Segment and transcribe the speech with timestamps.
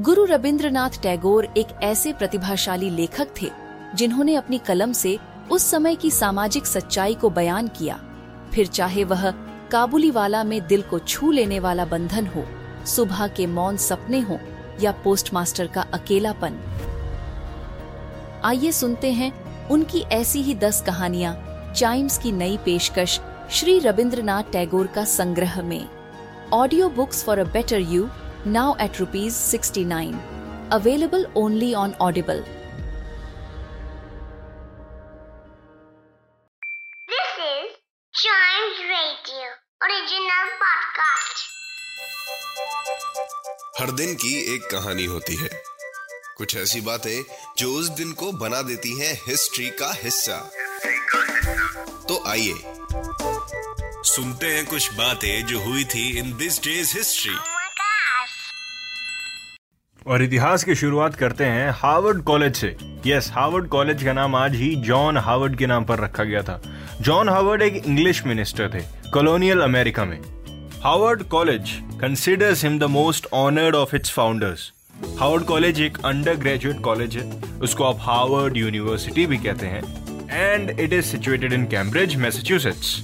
[0.00, 3.50] गुरु रविंद्रनाथ टैगोर एक ऐसे प्रतिभाशाली लेखक थे,
[3.94, 5.18] जिन्होंने अपनी कलम से
[5.50, 7.98] उस समय की सामाजिक सच्चाई को बयान किया।
[8.54, 9.30] फिर चाहे वह
[9.70, 12.44] काबुली वाला में दिल को छू लेने वाला बंधन हो,
[12.86, 14.38] सुबह के मौन सपने हो,
[14.80, 16.60] या पोस्टमास्टर का अकेलापन।
[18.44, 19.32] आइए सुनते हैं
[19.68, 21.34] उनकी ऐसी ही दस कहानियाँ,
[21.76, 23.20] चाइम्स की नई पेशकश
[23.50, 25.88] श्री रविंद्रनाथ टैगोर का संग्रह में।
[26.52, 28.08] Audio books for a better you
[28.44, 30.18] now at rupees 69.
[30.70, 32.42] Available only on Audible.
[37.08, 37.68] This is
[38.14, 39.48] Chimes Radio,
[39.80, 41.46] original podcast.
[43.80, 45.48] हर दिन की एक कहानी होती है
[46.38, 47.22] कुछ ऐसी बातें
[47.58, 50.38] जो उस दिन को बना देती हैं हिस्ट्री का हिस्सा
[52.08, 52.54] तो आइए
[54.14, 57.36] सुनते हैं कुछ बातें जो हुई थी इन दिस डेज़ हिस्ट्री
[60.06, 62.76] और इतिहास की शुरुआत करते हैं हार्वर्ड कॉलेज से।
[63.06, 66.60] यस हार्वर्ड कॉलेज का नाम आज ही जॉन हार्वर्ड के नाम पर रखा गया था।
[67.00, 70.18] जॉन हार्वर्ड एक इंग्लिश मिनिस्टर थे कॉलोनियल अमेरिका में।
[70.84, 74.72] Harvard college considers him the most honoured of its founders
[75.20, 77.30] Harvard college एक अंडर ग्रेजुएट कॉलेज है,
[77.62, 79.82] उसको आप हार्वर्ड यूनिवर्सिटी भी कहते हैं।
[80.30, 82.98] And it is situated in Cambridge Massachusetts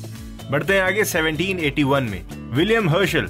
[0.50, 2.22] बढ़ते हैं आगे 1781 में।
[2.54, 3.28] विलियम हर्शल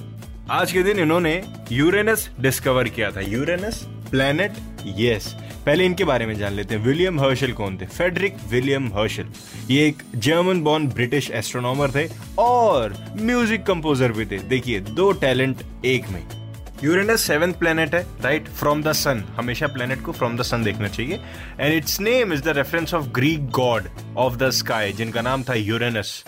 [0.51, 1.31] आज के दिन इन्होंने
[1.71, 3.79] यूरेनस डिस्कवर किया था। यूरेनस
[4.09, 4.57] प्लेनेट
[4.97, 5.27] यस
[5.65, 7.85] पहले इनके बारे में जान लेते हैं। विलियम हर्शल कौन थे?
[7.85, 9.31] फेडरिक विलियम हर्शल
[9.69, 12.07] ये एक जर्मन बॉर्न ब्रिटिश एस्ट्रोनॉमर थे
[12.37, 16.21] और म्यूज़िक कंपोजर भी थे। देखिए, दो टैलेंट एक में।
[16.83, 20.87] यूरेनस सेवेंथ प्लेनेट है राइट फ्रॉम द सन हमेशा प्लेनेट को फ्रॉम द सन देखना
[20.87, 21.19] चाहिए।
[21.59, 25.53] And its name is the reference of Greek god of the sky जिनका नाम था
[25.55, 26.23] यूरेनस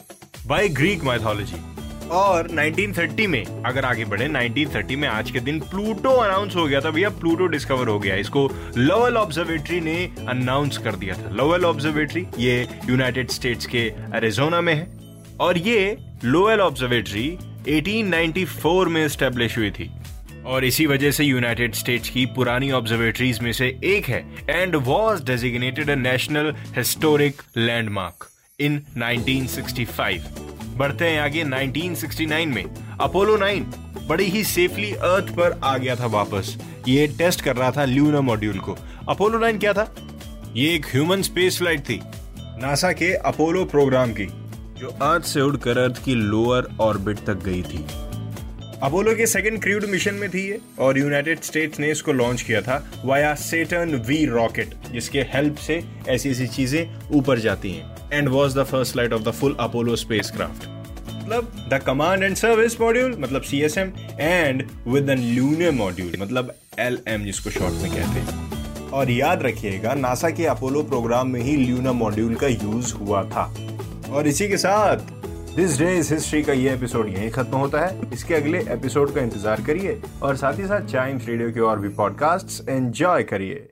[0.47, 1.76] बाय ग्रीक माइथोलॉजी
[2.11, 6.81] और 1930 में, अगर आगे बढ़े 1930 में आज के दिन प्लूटो अनाउंस हो गया
[6.81, 11.65] था भैया, प्लूटो डिस्कवर हो गया। इसको लोवेल ऑब्जर्वेटरी ने अनाउंस कर दिया था। लोवेल
[11.65, 14.87] ऑब्जर्वेटरी ये यूनाइटेड स्टेट्स के एरिजोना में है।
[15.39, 19.91] और ये लोवेल ऑब्जर्वेटरी 1894 में स्टेब्लिश हुई थी।
[20.45, 25.23] और इसी वजह से यूनाइटेड स्टेट्स की पुरानी ऑब्जर्वेटरीज में से एक है and was
[25.23, 28.29] designated national historic landmark
[28.59, 30.46] in 1965
[30.77, 32.63] बढ़ते हैं आगे 1969 में।
[33.01, 36.55] अपोलो 9 बड़ी ही सेफली अर्थ पर आ गया था वापस।
[36.87, 38.77] ये टेस्ट कर रहा था ल्यूना मॉड्यूल को।
[39.09, 39.93] अपोलो 9 क्या था?
[40.55, 41.99] ये एक ह्यूमन स्पेस फ़्लाइट थी
[42.61, 44.25] नासा के अपोलो प्रोग्राम की,
[44.79, 47.85] जो अर्थ से उड़कर अर्थ की लोअर ऑर्बिट तक गई थी।
[48.83, 52.61] अपोलो के सेकंड क्रूड मिशन में थी ये, और यूनाइटेड स्टेट्स ने इसको लॉन्च किया
[52.61, 58.29] था वाया सेटर्न वी रॉकेट जिसके हेल्प से ऐसी ऐसी चीज़ें ऊपर जाती हैं। And
[58.29, 60.67] was the first light of the full Apollo space craft
[61.11, 66.53] मतलब the command and service module मतलब C S M and with lunar module मतलब
[66.79, 71.39] एल एम जिसको शॉर्ट में कहते हैं। और याद रखिएगा नासा के अपोलो प्रोग्राम में
[71.41, 73.53] ही ल्यूना मॉड्यूल का यूज़ हुआ था।
[74.11, 74.97] और इसी के साथ
[75.55, 79.21] दिस डे इज़ हिस्ट्री का ये एपिसोड यहीं खत्म होता है। इसके अगले एपिसोड का
[79.21, 83.67] इंतज़ार करिए, और साथ ही साथ चाइम्स रेडियो के और भी पॉडकास्ट एंजॉय करिए।